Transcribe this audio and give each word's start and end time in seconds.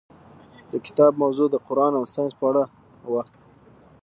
د 0.71 0.73
کتاب 0.85 1.11
موضوع 1.23 1.47
د 1.51 1.55
قرآن 1.67 1.93
او 1.99 2.03
ساینس 2.13 2.33
په 2.39 2.45
اړه 2.49 2.63
وه. 3.11 3.23